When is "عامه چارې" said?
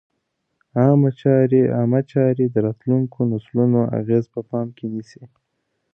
1.75-2.45